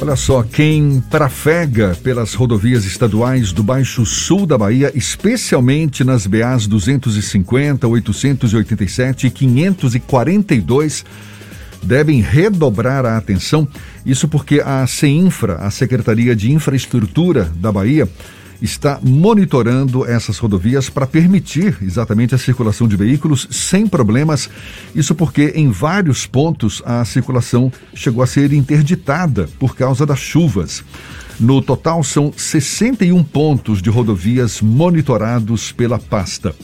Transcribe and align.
Olha 0.00 0.14
só, 0.14 0.44
quem 0.44 1.00
trafega 1.10 1.92
pelas 2.04 2.32
rodovias 2.32 2.84
estaduais 2.84 3.50
do 3.50 3.64
Baixo 3.64 4.06
Sul 4.06 4.46
da 4.46 4.56
Bahia, 4.56 4.92
especialmente 4.94 6.04
nas 6.04 6.24
BAs 6.24 6.68
250, 6.68 7.86
887 7.88 9.26
e 9.26 9.30
542, 9.30 11.04
devem 11.82 12.20
redobrar 12.20 13.04
a 13.04 13.16
atenção. 13.16 13.66
Isso 14.06 14.28
porque 14.28 14.62
a 14.64 14.86
CEINFRA, 14.86 15.56
a 15.56 15.70
Secretaria 15.70 16.36
de 16.36 16.52
Infraestrutura 16.52 17.50
da 17.56 17.72
Bahia, 17.72 18.08
está 18.60 18.98
monitorando 19.02 20.04
essas 20.06 20.38
rodovias 20.38 20.90
para 20.90 21.06
permitir 21.06 21.76
exatamente 21.82 22.34
a 22.34 22.38
circulação 22.38 22.88
de 22.88 22.96
veículos 22.96 23.48
sem 23.50 23.86
problemas. 23.86 24.50
Isso 24.94 25.14
porque 25.14 25.52
em 25.54 25.70
vários 25.70 26.26
pontos 26.26 26.82
a 26.84 27.04
circulação 27.04 27.72
chegou 27.94 28.22
a 28.22 28.26
ser 28.26 28.52
interditada 28.52 29.48
por 29.58 29.76
causa 29.76 30.04
das 30.04 30.18
chuvas. 30.18 30.84
No 31.38 31.62
total, 31.62 32.02
são 32.02 32.32
61 32.36 33.22
pontos 33.22 33.80
de 33.80 33.90
rodovias 33.90 34.60
monitorados 34.60 35.70
pela 35.70 35.98
pasta. 35.98 36.54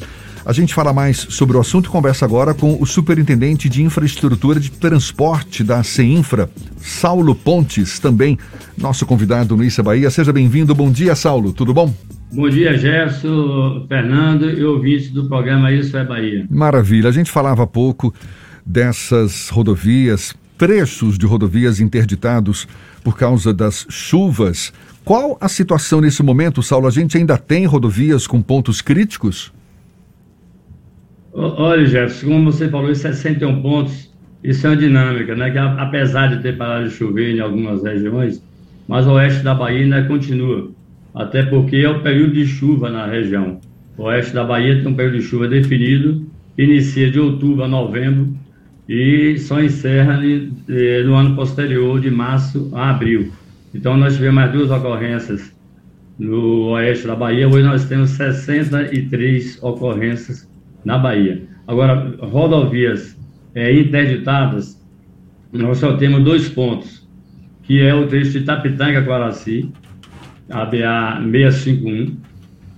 A 0.47 0.53
gente 0.53 0.75
fala 0.75 0.93
mais 0.93 1.17
sobre 1.31 1.57
o 1.57 1.61
assunto 1.61 1.87
e 1.87 1.89
conversa 1.89 2.27
agora 2.27 2.53
com 2.53 2.77
o 2.79 2.85
Superintendente 2.85 3.67
de 3.67 3.83
Infraestrutura 3.83 4.61
de 4.61 4.71
Transporte 4.71 5.65
da 5.65 5.83
CEINFRA, 5.83 6.51
Saulo 6.77 7.35
Pontes, 7.35 7.99
também 7.99 8.39
nosso 8.77 9.07
convidado 9.07 9.57
no 9.57 9.65
Issa 9.65 9.83
Bahia. 9.83 10.11
Seja 10.11 10.35
bem-vindo. 10.35 10.75
Bom 10.75 10.93
dia, 10.93 11.15
Saulo. 11.15 11.51
Tudo 11.51 11.73
bom? 11.73 11.95
Bom 12.31 12.47
dia, 12.51 12.77
Gerson, 12.77 13.87
Fernando 13.89 14.51
e 14.51 14.63
ouvintes 14.63 15.11
do 15.11 15.27
programa 15.27 15.73
Isso 15.73 15.97
é 15.97 16.05
Bahia. 16.05 16.47
Maravilha. 16.51 17.09
A 17.09 17.13
gente 17.13 17.31
falava 17.31 17.63
há 17.63 17.67
pouco 17.67 18.13
dessas 18.67 19.49
rodovias, 19.49 20.35
trechos 20.59 21.17
de 21.17 21.25
rodovias 21.25 21.81
interditados 21.81 22.69
por 23.03 23.17
causa 23.17 23.51
das 23.51 23.87
chuvas. 23.89 24.75
Qual 25.07 25.39
a 25.41 25.49
situação 25.49 26.03
nesse 26.03 26.23
momento, 26.23 26.63
Saulo? 26.63 26.87
A 26.87 26.91
gente 26.91 27.17
ainda 27.17 27.39
tem 27.39 27.65
rodovias 27.65 28.27
com 28.27 28.43
pontos 28.43 28.83
críticos? 28.83 29.51
Olha, 31.37 31.85
Jefferson, 31.85 32.29
como 32.29 32.53
você 32.53 32.69
falou, 32.69 32.91
em 32.93 32.95
61 32.95 33.61
pontos, 33.61 34.09
isso 34.45 34.65
é 34.69 34.71
uma 34.71 34.77
dinâmica, 34.77 35.35
né? 35.35 35.51
Que 35.51 35.59
apesar 35.59 36.29
de 36.29 36.41
ter 36.41 36.57
parado 36.57 36.89
de 36.89 36.95
chover 36.95 37.35
em 37.35 37.41
algumas 37.41 37.83
regiões, 37.83 38.41
mas 38.87 39.05
o 39.05 39.15
oeste 39.15 39.43
da 39.43 39.53
Bahia 39.53 40.05
continua, 40.05 40.71
até 41.13 41.43
porque 41.43 41.79
é 41.79 41.91
o 41.91 42.03
período 42.03 42.35
de 42.35 42.47
chuva 42.47 42.89
na 42.89 43.07
região. 43.07 43.61
O 43.99 44.05
oeste 44.05 44.33
da 44.33 44.45
Bahia 44.45 44.81
tem 44.81 44.87
um 44.87 44.95
período 44.95 45.19
de 45.19 45.25
chuva 45.25 45.49
definido, 45.49 46.25
inicia 46.57 47.11
de 47.11 47.19
outubro 47.19 47.65
a 47.65 47.69
novembro 47.69 48.33
e 48.89 49.37
só 49.39 49.61
encerra 49.61 50.21
no 51.05 51.15
ano 51.15 51.35
posterior, 51.35 52.01
de 52.01 52.13
março 52.13 52.71
a 52.73 52.91
abril. 52.91 53.33
Então, 53.75 53.97
nós 53.97 54.15
tivemos 54.15 54.37
mais 54.37 54.53
duas 54.53 54.71
ocorrências 54.71 55.53
no 56.17 56.69
oeste 56.69 57.09
da 57.09 57.17
Bahia, 57.17 57.49
hoje 57.49 57.65
nós 57.65 57.89
temos 57.89 58.11
63 58.11 59.61
ocorrências 59.61 60.49
na 60.85 60.99
Bahia. 60.99 61.43
Agora, 61.67 62.15
rodovias 62.21 63.17
é, 63.55 63.73
interditadas, 63.73 64.81
nós 65.53 65.79
só 65.79 65.97
temos 65.97 66.23
dois 66.23 66.49
pontos, 66.49 67.07
que 67.63 67.81
é 67.81 67.95
o 67.95 68.07
trecho 68.07 68.33
de 68.33 68.43
Tapitanga 68.43 69.01
Guaraci, 69.01 69.71
a 70.51 70.65
BA 70.65 71.23
651, 71.31 72.17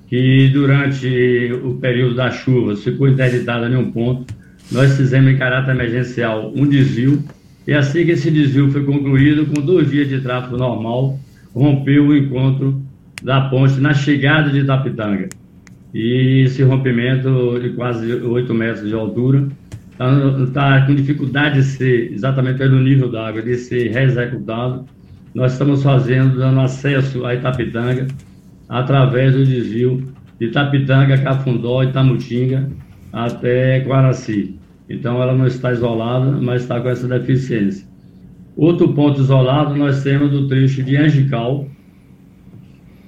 que 0.09 0.49
durante 0.51 1.51
o 1.65 1.75
período 1.75 2.15
das 2.15 2.35
chuvas 2.37 2.85
ficou 2.85 3.09
interditada 3.09 3.69
em 3.69 3.77
um 3.77 3.91
ponto. 3.91 4.33
Nós 4.71 4.97
fizemos 4.97 5.33
em 5.33 5.37
caráter 5.37 5.73
emergencial 5.73 6.53
um 6.55 6.67
desvio, 6.67 7.23
e 7.67 7.73
assim 7.73 8.05
que 8.05 8.13
esse 8.13 8.31
desvio 8.31 8.71
foi 8.71 8.85
concluído, 8.85 9.47
com 9.47 9.61
dois 9.61 9.91
dias 9.91 10.09
de 10.09 10.21
tráfego 10.21 10.57
normal, 10.57 11.19
rompeu 11.53 12.07
o 12.07 12.17
encontro 12.17 12.81
da 13.23 13.49
ponte 13.49 13.81
na 13.81 13.95
chegada 13.95 14.51
de 14.51 14.63
Tapitanga 14.65 15.29
e 15.95 16.43
esse 16.45 16.63
rompimento 16.63 17.59
de 17.61 17.71
quase 17.71 18.13
8 18.13 18.53
metros 18.55 18.89
de 18.89 18.95
altura 18.95 19.49
está 19.91 20.47
tá 20.53 20.87
com 20.87 20.95
dificuldade 20.95 21.57
de 21.57 21.63
ser, 21.65 22.13
exatamente 22.13 22.59
pelo 22.59 22.81
nível 22.81 23.11
da 23.11 23.29
água, 23.29 23.43
de 23.43 23.57
ser 23.57 23.91
reexecutado. 23.93 24.85
Nós 25.35 25.53
estamos 25.53 25.83
fazendo, 25.83 26.39
dando 26.39 26.61
acesso 26.61 27.25
a 27.25 27.35
Itapitanga 27.35 28.07
através 28.69 29.35
do 29.35 29.45
desvio 29.45 30.03
de 30.39 30.47
Itapitanga, 30.47 31.17
Cafundó, 31.19 31.83
Itamutinga 31.83 32.69
até 33.13 33.79
Guaraci. 33.81 34.59
Então 34.89 35.23
ela 35.23 35.35
não 35.35 35.47
está 35.47 35.73
isolada, 35.73 36.31
mas 36.33 36.63
está 36.63 36.81
com 36.81 36.89
essa 36.89 37.09
deficiência. 37.09 37.87
Outro 38.57 38.93
ponto 38.93 39.21
isolado 39.21 39.75
nós 39.75 40.03
temos 40.03 40.31
do 40.31 40.47
trecho 40.47 40.83
de 40.83 40.97
Angical 40.97 41.67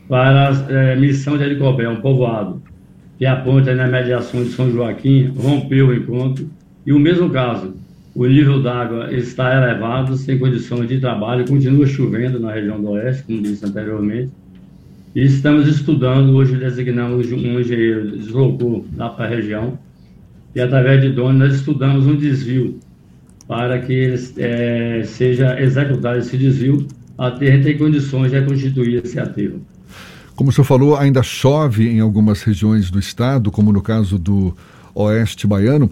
para 0.09 0.50
é, 0.71 0.97
missão 0.97 1.37
de 1.37 1.44
Helicobé, 1.44 1.88
um 1.88 2.00
povoado 2.00 2.62
que 3.19 3.27
aponta 3.27 3.75
na 3.75 3.89
mediação 3.89 4.45
de 4.45 4.51
São 4.51 4.71
Joaquim, 4.71 5.33
rompeu 5.37 5.89
o 5.89 5.95
encontro. 5.95 6.49
E 6.87 6.93
o 6.93 6.99
mesmo 6.99 7.29
caso, 7.31 7.75
o 8.15 8.25
nível 8.27 8.62
d'água 8.62 9.12
está 9.12 9.56
elevado, 9.56 10.17
sem 10.17 10.39
condições 10.39 10.89
de 10.89 11.01
trabalho, 11.01 11.45
continua 11.47 11.87
chovendo 11.87 12.39
na 12.39 12.53
região 12.53 12.81
do 12.81 12.91
oeste, 12.91 13.25
como 13.25 13.43
disse 13.43 13.67
anteriormente. 13.67 14.31
E 15.15 15.25
estamos 15.25 15.67
estudando, 15.67 16.37
hoje 16.37 16.56
designamos 16.56 17.31
um 17.33 17.61
engenheiro, 17.61 18.17
deslocou 18.17 18.87
lá 18.97 19.09
para 19.09 19.25
a 19.25 19.29
região, 19.29 19.77
e 20.55 20.61
através 20.61 21.00
de 21.03 21.11
dono 21.11 21.41
nós 21.41 21.55
estudamos 21.55 22.06
um 22.06 22.17
desvio 22.17 22.79
para 23.49 23.81
que 23.81 24.15
é, 24.37 25.03
seja 25.05 25.61
executado 25.61 26.19
esse 26.19 26.37
desvio 26.37 26.87
até 27.17 27.49
a 27.49 27.50
gente 27.56 27.65
ter 27.65 27.79
condições 27.79 28.31
de 28.31 28.39
reconstituir 28.39 29.03
esse 29.03 29.19
aterro. 29.19 29.61
Como 30.38 30.50
o 30.50 30.53
senhor 30.53 30.66
falou, 30.66 30.97
ainda 30.97 31.21
chove 31.21 31.88
em 31.88 31.99
algumas 31.99 32.43
regiões 32.43 32.93
do 32.93 33.00
estado, 33.00 33.50
como 33.50 33.72
no 33.72 33.82
caso 33.82 34.16
do 34.16 34.56
oeste 34.94 35.49
baiano. 35.49 35.91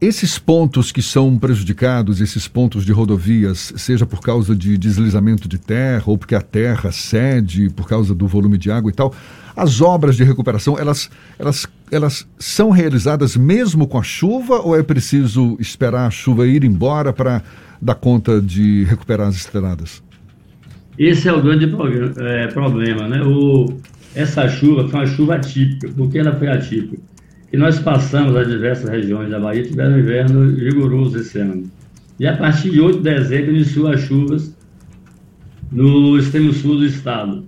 Esses 0.00 0.38
pontos 0.38 0.92
que 0.92 1.02
são 1.02 1.36
prejudicados, 1.36 2.20
esses 2.20 2.46
pontos 2.46 2.84
de 2.86 2.92
rodovias, 2.92 3.72
seja 3.76 4.06
por 4.06 4.20
causa 4.20 4.54
de 4.54 4.78
deslizamento 4.78 5.48
de 5.48 5.58
terra 5.58 6.04
ou 6.06 6.16
porque 6.16 6.36
a 6.36 6.40
terra 6.40 6.92
cede 6.92 7.68
por 7.68 7.88
causa 7.88 8.14
do 8.14 8.28
volume 8.28 8.58
de 8.58 8.70
água 8.70 8.92
e 8.92 8.94
tal, 8.94 9.12
as 9.56 9.80
obras 9.80 10.14
de 10.14 10.22
recuperação, 10.22 10.78
elas, 10.78 11.10
elas, 11.36 11.66
elas 11.90 12.28
são 12.38 12.70
realizadas 12.70 13.36
mesmo 13.36 13.88
com 13.88 13.98
a 13.98 14.04
chuva 14.04 14.60
ou 14.60 14.78
é 14.78 14.84
preciso 14.84 15.56
esperar 15.58 16.06
a 16.06 16.10
chuva 16.12 16.46
ir 16.46 16.62
embora 16.62 17.12
para 17.12 17.42
dar 17.82 17.96
conta 17.96 18.40
de 18.40 18.84
recuperar 18.84 19.26
as 19.26 19.34
estradas? 19.34 20.03
Esse 20.98 21.28
é 21.28 21.32
o 21.32 21.42
grande 21.42 21.64
é, 22.18 22.46
problema, 22.48 23.08
né? 23.08 23.22
O, 23.22 23.66
essa 24.14 24.48
chuva 24.48 24.88
foi 24.88 25.00
uma 25.00 25.06
chuva 25.06 25.34
atípica. 25.36 25.88
Por 25.88 26.10
que 26.10 26.18
ela 26.18 26.32
foi 26.32 26.48
atípica? 26.48 27.02
Que 27.50 27.56
nós 27.56 27.78
passamos 27.80 28.36
as 28.36 28.48
diversas 28.48 28.88
regiões 28.88 29.30
da 29.30 29.40
Bahia 29.40 29.64
tiveram 29.64 29.96
um 29.96 29.98
inverno 29.98 30.54
rigoroso 30.54 31.18
esse 31.18 31.38
ano. 31.38 31.70
E 32.18 32.26
a 32.26 32.36
partir 32.36 32.70
de 32.70 32.80
8 32.80 32.98
de 32.98 33.02
dezembro 33.02 33.50
iniciou 33.50 33.88
as 33.88 34.00
chuvas 34.00 34.56
no 35.70 36.16
extremo 36.16 36.52
sul 36.52 36.76
do 36.76 36.86
estado. 36.86 37.44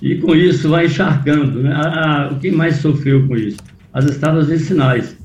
E 0.00 0.14
com 0.16 0.34
isso 0.34 0.70
vai 0.70 0.86
encharcando. 0.86 1.62
Né? 1.62 1.72
A, 1.72 2.28
a, 2.28 2.32
o 2.32 2.38
que 2.38 2.50
mais 2.50 2.76
sofreu 2.76 3.26
com 3.26 3.36
isso? 3.36 3.58
As 3.92 4.06
estradas 4.06 4.48
vicinais, 4.48 5.18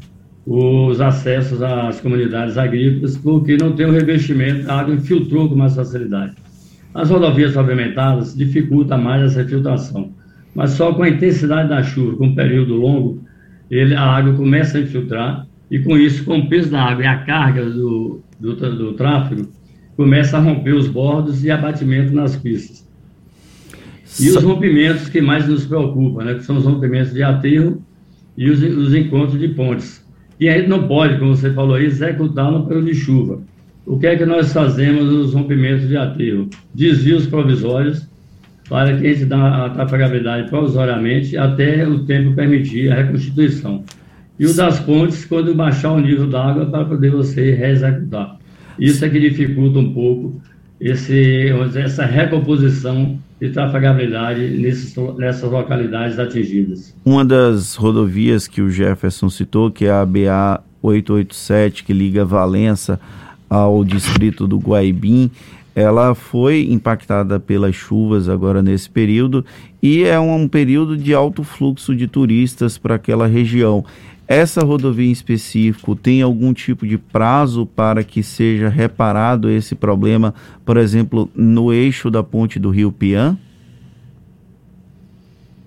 os 0.46 1.00
acessos 1.00 1.62
às 1.62 2.02
comunidades 2.02 2.58
agrícolas, 2.58 3.16
porque 3.18 3.56
não 3.56 3.74
tem 3.74 3.86
o 3.86 3.92
revestimento, 3.92 4.70
a 4.70 4.82
água 4.82 4.96
infiltrou 4.96 5.48
com 5.48 5.56
mais 5.56 5.76
facilidade. 5.76 6.36
As 6.94 7.10
rodovias 7.10 7.54
pavimentadas 7.54 8.36
dificultam 8.36 9.02
mais 9.02 9.24
essa 9.24 9.48
filtração, 9.48 10.12
mas 10.54 10.72
só 10.72 10.94
com 10.94 11.04
a 11.04 11.10
intensidade 11.10 11.70
da 11.70 11.82
chuva, 11.82 12.18
com 12.18 12.28
um 12.28 12.36
período 12.36 12.76
longo, 12.76 13.24
ele, 13.70 13.96
a 13.96 14.02
água 14.02 14.34
começa 14.34 14.78
a 14.78 14.82
infiltrar 14.82 15.48
e 15.72 15.80
com 15.80 15.98
isso, 15.98 16.24
com 16.24 16.38
o 16.38 16.48
peso 16.48 16.70
da 16.70 16.84
água 16.84 17.04
e 17.04 17.08
a 17.08 17.18
carga 17.20 17.66
do, 17.66 18.22
do, 18.40 18.56
do 18.56 18.94
tráfego, 18.94 19.48
começa 19.98 20.38
a 20.38 20.40
romper 20.40 20.74
os 20.74 20.88
bordos 20.88 21.44
e 21.44 21.50
abatimento 21.50 22.14
nas 22.14 22.36
pistas. 22.36 22.88
E 24.20 24.30
os 24.30 24.44
rompimentos 24.44 25.10
que 25.10 25.20
mais 25.20 25.48
nos 25.48 25.66
preocupam, 25.66 26.24
né, 26.24 26.36
que 26.36 26.44
são 26.44 26.58
os 26.58 26.66
rompimentos 26.66 27.14
de 27.14 27.24
aterro 27.24 27.82
e 28.38 28.50
os, 28.50 28.62
os 28.62 28.94
encontros 28.94 29.40
de 29.40 29.48
pontes. 29.50 30.06
E 30.40 30.48
a 30.48 30.58
gente 30.58 30.70
não 30.70 30.88
pode, 30.88 31.18
como 31.18 31.36
você 31.36 31.52
falou 31.52 31.76
aí, 31.76 31.86
executar 31.86 32.52
no 32.52 32.68
período 32.68 32.86
de 32.86 32.94
chuva. 32.94 33.42
O 33.86 34.00
que 34.00 34.08
é 34.08 34.16
que 34.16 34.26
nós 34.26 34.54
fazemos 34.54 35.06
nos 35.12 35.34
rompimentos 35.34 35.88
de 35.88 35.98
aterro? 35.98 36.50
Desvios 36.74 37.28
provisórios 37.28 38.08
para 38.70 38.98
que 38.98 39.06
a 39.06 39.14
gente 39.14 39.26
dá 39.26 39.66
a 39.66 39.70
trafegabilidade 39.70 40.50
provisoriamente 40.50 41.38
até 41.38 41.86
o 41.88 42.06
tempo 42.06 42.34
permitir 42.34 42.92
a 42.92 42.96
reconstituição. 42.96 43.84
E 44.40 44.46
o 44.46 44.54
das 44.56 44.80
pontes, 44.80 45.26
quando 45.26 45.54
baixar 45.54 45.92
o 45.92 46.00
nível 46.00 46.30
da 46.30 46.50
água, 46.50 46.66
para 46.66 46.86
poder 46.86 47.12
você 47.12 47.54
reexecutar. 47.54 48.38
Isso 48.80 49.04
é 49.04 49.10
que 49.10 49.20
dificulta 49.20 49.80
um 49.80 49.94
pouco 49.94 50.42
esse, 50.80 51.50
essa 51.76 52.06
recomposição 52.06 53.20
de 53.40 53.50
trafegabilidade 53.50 54.50
nesses, 54.58 54.96
nessas 55.18 55.52
localidades 55.52 56.18
atingidas. 56.18 56.96
Uma 57.06 57.24
das 57.24 57.76
rodovias 57.76 58.48
que 58.48 58.62
o 58.62 58.70
Jefferson 58.70 59.30
citou, 59.30 59.70
que 59.70 59.86
é 59.86 59.92
a 59.92 60.06
BA 60.06 60.64
887, 60.82 61.84
que 61.84 61.94
liga 61.94 62.26
Valença 62.26 63.00
ao 63.54 63.86
distrito 63.86 64.48
do 64.48 64.58
Guaibim. 64.58 65.30
ela 65.76 66.16
foi 66.16 66.68
impactada 66.72 67.40
pelas 67.40 67.76
chuvas 67.76 68.28
agora 68.28 68.64
nesse 68.64 68.90
período 68.90 69.46
e 69.82 70.04
é 70.04 70.20
um, 70.20 70.34
um 70.36 70.48
período 70.48 70.98
de 70.98 71.14
alto 71.14 71.44
fluxo 71.44 71.96
de 71.96 72.08
turistas 72.08 72.80
para 72.80 72.96
aquela 72.96 73.28
região. 73.28 73.86
Essa 74.28 74.64
rodovia 74.64 75.08
em 75.08 75.12
específico 75.12 75.96
tem 75.96 76.24
algum 76.24 76.52
tipo 76.52 76.88
de 76.88 76.98
prazo 76.98 77.66
para 77.66 78.04
que 78.04 78.24
seja 78.24 78.70
reparado 78.70 79.50
esse 79.50 79.76
problema, 79.76 80.34
por 80.66 80.78
exemplo, 80.78 81.30
no 81.36 81.72
eixo 81.72 82.10
da 82.10 82.24
ponte 82.24 82.58
do 82.58 82.72
Rio 82.72 82.92
Pian? 82.92 83.38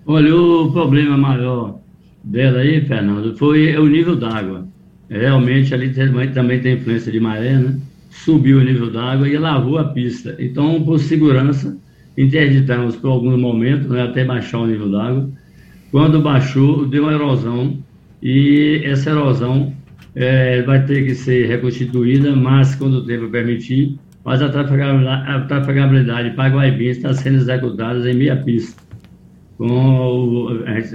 Olha, 0.05 0.35
o 0.35 0.71
problema 0.71 1.17
maior 1.17 1.79
dela 2.21 2.59
aí, 2.59 2.83
Fernando, 2.85 3.37
foi 3.37 3.77
o 3.77 3.85
nível 3.85 4.15
d'água. 4.15 4.65
Realmente 5.09 5.73
ali 5.73 5.93
também 6.33 6.59
tem 6.59 6.75
influência 6.75 7.11
de 7.11 7.19
maré, 7.19 7.57
né? 7.57 7.77
Subiu 8.09 8.59
o 8.59 8.63
nível 8.63 8.91
d'água 8.91 9.27
e 9.27 9.37
lavou 9.37 9.77
a 9.77 9.85
pista. 9.85 10.35
Então, 10.39 10.83
por 10.83 10.99
segurança, 10.99 11.77
interditamos 12.17 12.95
por 12.95 13.09
alguns 13.09 13.39
momentos, 13.39 13.87
né, 13.89 14.01
até 14.03 14.25
baixar 14.25 14.59
o 14.59 14.67
nível 14.67 14.91
d'água. 14.91 15.29
Quando 15.91 16.21
baixou, 16.21 16.85
deu 16.85 17.03
uma 17.03 17.13
erosão 17.13 17.77
e 18.21 18.81
essa 18.83 19.11
erosão 19.11 19.73
é, 20.15 20.61
vai 20.63 20.83
ter 20.85 21.05
que 21.05 21.15
ser 21.15 21.47
reconstituída, 21.47 22.35
mas 22.35 22.75
quando 22.75 22.95
o 22.95 23.05
tempo 23.05 23.29
permitir, 23.29 23.97
mas 24.25 24.41
a 24.41 24.49
trafegabilidade, 24.49 26.33
a 26.37 26.81
está 26.91 27.13
sendo 27.13 27.37
executada 27.37 28.11
em 28.11 28.15
meia 28.15 28.35
pista 28.35 28.81
com 29.57 30.49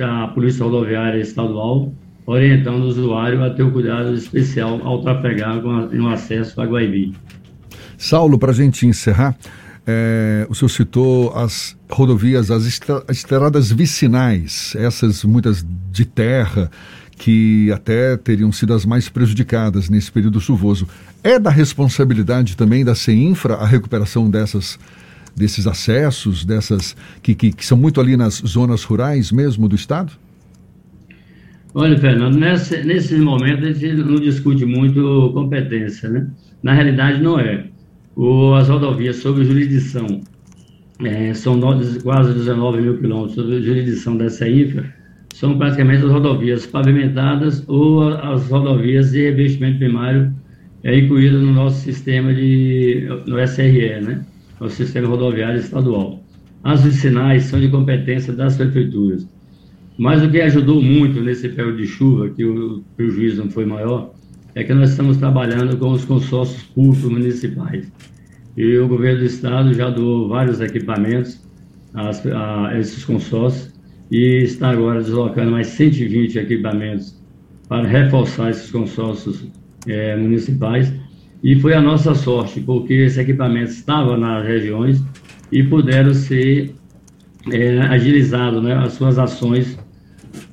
a 0.05 0.29
Polícia 0.29 0.65
Rodoviária 0.65 1.19
Estadual 1.19 1.93
orientando 2.27 2.83
o 2.83 2.87
usuário 2.87 3.43
a 3.45 3.51
ter 3.51 3.63
um 3.63 3.71
cuidado 3.71 4.15
especial 4.15 4.81
ao 4.85 5.03
trafegar 5.03 5.61
com 5.61 5.69
o 5.69 6.09
acesso 6.09 6.61
a 6.61 6.65
Guaibi. 6.65 7.15
Saulo, 7.97 8.39
para 8.39 8.51
a 8.51 8.55
gente 8.55 8.87
encerrar, 8.87 9.37
é, 9.87 10.47
o 10.49 10.55
senhor 10.55 10.69
citou 10.69 11.35
as 11.35 11.77
rodovias, 11.91 12.51
as 12.51 12.81
estradas 13.09 13.71
vicinais, 13.73 14.75
essas 14.77 15.25
muitas 15.25 15.65
de 15.91 16.05
terra, 16.05 16.71
que 17.17 17.71
até 17.73 18.17
teriam 18.17 18.51
sido 18.51 18.75
as 18.75 18.85
mais 18.85 19.09
prejudicadas 19.09 19.89
nesse 19.89 20.11
período 20.11 20.41
chuvoso. 20.41 20.89
É 21.23 21.39
da 21.39 21.51
responsabilidade 21.51 22.57
também 22.57 22.85
da 22.85 22.95
CEINFRA 22.95 23.55
a 23.55 23.67
recuperação 23.67 24.29
dessas 24.31 24.79
desses 25.35 25.67
acessos, 25.67 26.45
dessas 26.45 26.95
que, 27.23 27.35
que, 27.35 27.53
que, 27.53 27.65
são 27.65 27.79
muito 27.79 28.01
ali 28.01 28.19
nas 28.19 28.35
zonas 28.47 28.85
rurais 28.85 29.33
mesmo 29.33 29.67
do 29.67 29.75
estado? 29.75 30.13
Olha, 31.75 31.97
Fernando, 31.97 32.39
nesse, 32.39 32.83
nesse 32.85 33.17
momento 33.17 33.65
a 33.65 33.73
gente 33.73 33.95
não 33.95 34.17
discute 34.17 34.65
muito 34.65 35.31
competência, 35.33 36.09
né? 36.09 36.29
Na 36.63 36.75
realidade, 36.75 37.23
não 37.23 37.39
é. 37.41 37.65
O, 38.15 38.53
as 38.55 38.69
rodovias 38.69 39.17
sob 39.17 39.43
jurisdição 39.43 40.21
é, 41.03 41.33
são 41.33 41.59
quase 42.03 42.35
19 42.35 42.83
mil 42.83 42.99
quilômetros 42.99 43.35
sob 43.35 43.63
jurisdição 43.63 44.17
dessa 44.19 44.47
infra, 44.49 44.85
são 45.35 45.57
praticamente 45.57 46.05
as 46.05 46.11
rodovias 46.11 46.67
pavimentadas 46.67 47.65
ou 47.67 48.03
as 48.03 48.49
rodovias 48.49 49.13
de 49.13 49.23
revestimento 49.23 49.79
primário 49.79 50.33
é, 50.85 50.99
incluídas 50.99 51.41
no 51.41 51.53
nosso 51.53 51.81
sistema 51.81 52.35
de 52.35 53.09
no 53.27 53.41
SRE, 53.41 54.01
né? 54.03 54.25
ao 54.61 54.69
sistema 54.69 55.09
rodoviário 55.09 55.59
estadual. 55.59 56.23
As 56.63 56.85
vicinais 56.85 57.45
são 57.45 57.59
de 57.59 57.69
competência 57.69 58.33
das 58.33 58.57
prefeituras. 58.57 59.27
Mas 59.99 60.23
o 60.23 60.31
que 60.31 60.41
ajudou 60.41 60.81
muito 60.83 61.21
nesse 61.21 61.49
período 61.49 61.77
de 61.77 61.87
chuva, 61.87 62.29
que 62.31 62.45
o 62.45 62.83
prejuízo 62.97 63.45
não 63.45 63.51
foi 63.51 63.67
maior, 63.67 64.15
é 64.55 64.65
que 64.65 64.73
nós 64.75 64.91
estamos 64.91 65.17
trabalhando 65.17 65.77
com 65.77 65.93
os 65.93 66.05
consórcios 66.05 66.63
públicos 66.63 67.11
municipais. 67.11 67.91
E 68.57 68.77
o 68.79 68.89
governo 68.89 69.21
do 69.21 69.27
estado 69.27 69.73
já 69.73 69.91
doou 69.91 70.29
vários 70.29 70.61
equipamentos 70.61 71.41
a, 71.95 72.69
a 72.69 72.79
esses 72.79 73.05
consórcios 73.05 73.73
e 74.11 74.43
está 74.43 74.71
agora 74.71 75.01
deslocando 75.03 75.53
mais 75.53 75.69
120 75.69 76.39
equipamentos 76.39 77.19
para 77.69 77.87
reforçar 77.87 78.51
esses 78.51 78.71
consórcios 78.71 79.47
é, 79.87 80.17
municipais 80.17 80.93
e 81.43 81.59
foi 81.59 81.75
a 81.75 81.81
nossa 81.81 82.15
sorte, 82.15 82.61
porque 82.61 82.95
esse 82.95 83.21
equipamento 83.21 83.71
estava 83.71 84.17
nas 84.17 84.47
regiões 84.47 85.03
e 85.51 85.63
puderam 85.63 86.15
ser 86.15 86.73
é, 87.51 87.81
agilizados 87.81 88.63
né, 88.63 88.75
as 88.75 88.93
suas 88.93 89.19
ações, 89.19 89.77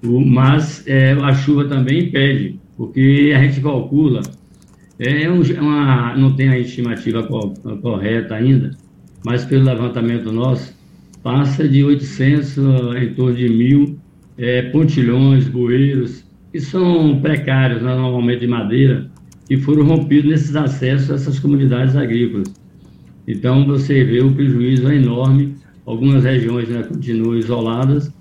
mas 0.01 0.83
é, 0.87 1.11
a 1.13 1.33
chuva 1.33 1.65
também 1.65 2.05
impede, 2.05 2.59
porque 2.77 3.33
a 3.35 3.41
gente 3.43 3.61
calcula, 3.61 4.21
é 4.97 5.29
um, 5.29 5.41
é 5.43 5.61
uma, 5.61 6.15
não 6.15 6.35
tem 6.35 6.49
a 6.49 6.57
estimativa 6.57 7.23
correta 7.81 8.35
ainda, 8.35 8.71
mas 9.25 9.45
pelo 9.45 9.65
levantamento 9.65 10.31
nosso, 10.31 10.73
passa 11.21 11.67
de 11.67 11.83
800 11.83 12.57
em 13.01 13.13
torno 13.13 13.35
de 13.35 13.49
mil 13.49 13.97
é, 14.37 14.63
pontilhões, 14.63 15.47
bueiros, 15.47 16.23
que 16.51 16.59
são 16.59 17.19
precários, 17.21 17.81
né, 17.81 17.93
normalmente 17.95 18.39
de 18.39 18.47
madeira, 18.47 19.09
que 19.47 19.57
foram 19.57 19.83
rompidos 19.83 20.31
nesses 20.31 20.55
acessos 20.55 21.11
a 21.11 21.15
essas 21.15 21.39
comunidades 21.39 21.95
agrícolas. 21.95 22.53
Então, 23.27 23.65
você 23.65 24.03
vê 24.03 24.21
o 24.21 24.31
prejuízo 24.31 24.87
é 24.89 24.95
enorme, 24.95 25.55
algumas 25.85 26.23
regiões 26.23 26.69
né, 26.69 26.83
continuam 26.83 27.35
isoladas, 27.37 28.11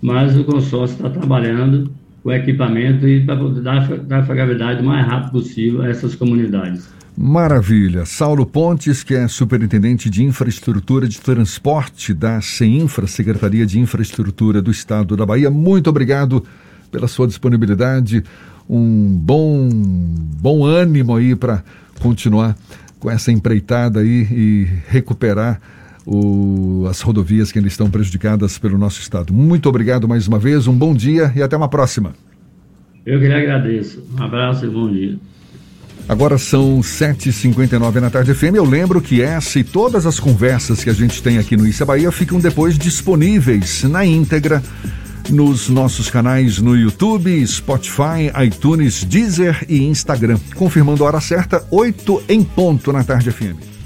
mas 0.00 0.36
o 0.36 0.44
consórcio 0.44 0.96
está 0.96 1.10
trabalhando 1.10 1.90
com 2.22 2.32
equipamento 2.32 3.06
e 3.06 3.24
para 3.24 3.36
poder 3.36 3.62
dar 3.62 3.88
trafegabilidade 3.88 4.82
o 4.82 4.84
mais 4.84 5.06
rápido 5.06 5.32
possível 5.32 5.82
a 5.82 5.88
essas 5.88 6.14
comunidades. 6.14 6.88
Maravilha. 7.16 8.06
Saulo 8.06 8.46
Pontes, 8.46 9.02
que 9.02 9.14
é 9.14 9.26
superintendente 9.26 10.08
de 10.08 10.22
infraestrutura 10.22 11.08
de 11.08 11.20
transporte 11.20 12.14
da 12.14 12.40
CEINFRA, 12.40 13.08
Secretaria 13.08 13.66
de 13.66 13.80
Infraestrutura 13.80 14.62
do 14.62 14.70
Estado 14.70 15.16
da 15.16 15.26
Bahia, 15.26 15.50
muito 15.50 15.90
obrigado 15.90 16.44
pela 16.92 17.08
sua 17.08 17.26
disponibilidade 17.26 18.22
um 18.68 19.18
bom, 19.20 19.68
bom 19.70 20.64
ânimo 20.64 21.16
aí 21.16 21.34
para 21.34 21.64
continuar 22.00 22.56
com 23.00 23.10
essa 23.10 23.32
empreitada 23.32 24.00
aí 24.00 24.28
e 24.30 24.68
recuperar 24.88 25.60
o, 26.10 26.86
as 26.88 27.02
rodovias 27.02 27.52
que 27.52 27.58
ainda 27.58 27.68
estão 27.68 27.90
prejudicadas 27.90 28.56
pelo 28.56 28.78
nosso 28.78 29.00
estado. 29.00 29.32
Muito 29.32 29.68
obrigado 29.68 30.08
mais 30.08 30.26
uma 30.26 30.38
vez, 30.38 30.66
um 30.66 30.74
bom 30.74 30.94
dia 30.94 31.30
e 31.36 31.42
até 31.42 31.54
uma 31.54 31.68
próxima. 31.68 32.14
Eu 33.04 33.20
que 33.20 33.26
lhe 33.26 33.34
agradeço. 33.34 34.02
Um 34.18 34.22
abraço 34.22 34.64
e 34.64 34.70
bom 34.70 34.90
dia. 34.90 35.18
Agora 36.08 36.38
são 36.38 36.80
7h59 36.80 38.00
na 38.00 38.08
tarde 38.08 38.32
FM. 38.32 38.54
Eu 38.54 38.64
lembro 38.64 39.02
que 39.02 39.20
essa 39.20 39.58
e 39.58 39.64
todas 39.64 40.06
as 40.06 40.18
conversas 40.18 40.82
que 40.82 40.88
a 40.88 40.94
gente 40.94 41.22
tem 41.22 41.36
aqui 41.36 41.54
no 41.54 41.66
Issa 41.66 41.84
Bahia 41.84 42.10
ficam 42.10 42.40
depois 42.40 42.78
disponíveis 42.78 43.84
na 43.84 44.06
íntegra 44.06 44.62
nos 45.28 45.68
nossos 45.68 46.08
canais 46.08 46.58
no 46.58 46.74
YouTube, 46.74 47.46
Spotify, 47.46 48.32
iTunes, 48.46 49.04
Deezer 49.04 49.66
e 49.68 49.82
Instagram. 49.82 50.38
Confirmando 50.54 51.04
a 51.04 51.08
hora 51.08 51.20
certa, 51.20 51.62
8 51.70 52.22
em 52.30 52.42
ponto 52.42 52.90
na 52.90 53.04
tarde 53.04 53.30
FM. 53.30 53.77